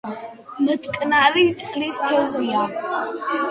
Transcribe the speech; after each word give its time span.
მტკნარი 0.69 1.45
წყლის 1.65 2.01
თევზია. 2.09 2.67